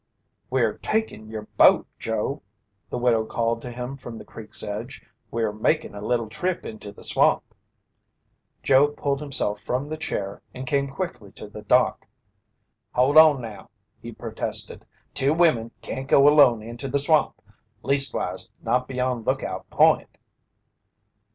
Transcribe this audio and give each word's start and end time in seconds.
"We're 0.49 0.79
takin' 0.79 1.29
yer 1.29 1.45
boat, 1.57 1.85
Joe," 1.99 2.41
the 2.89 2.97
widow 2.97 3.23
called 3.23 3.61
to 3.61 3.71
him 3.71 3.97
from 3.97 4.17
the 4.17 4.25
creek's 4.25 4.63
edge. 4.63 5.05
"We're 5.29 5.51
makin' 5.53 5.93
a 5.93 6.01
little 6.01 6.27
trip 6.27 6.65
into 6.65 6.91
the 6.91 7.03
swamp." 7.03 7.43
Joe 8.63 8.87
pulled 8.87 9.21
himself 9.21 9.59
from 9.59 9.89
the 9.89 9.97
chair 9.97 10.41
and 10.55 10.65
came 10.65 10.87
quickly 10.87 11.31
to 11.33 11.47
the 11.47 11.61
dock. 11.61 12.07
"Hold 12.93 13.15
on 13.15 13.41
now!" 13.41 13.69
he 14.01 14.11
protested. 14.11 14.85
"Two 15.13 15.35
wimmin 15.35 15.69
can't 15.83 16.07
go 16.07 16.27
alone 16.27 16.63
into 16.63 16.87
the 16.87 16.97
swamp! 16.97 17.39
Leastwise, 17.83 18.49
not 18.63 18.87
beyond 18.87 19.27
Lookout 19.27 19.69
Point." 19.69 20.17